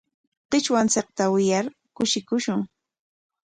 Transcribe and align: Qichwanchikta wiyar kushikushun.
Qichwanchikta 0.49 1.25
wiyar 1.33 1.65
kushikushun. 1.95 2.61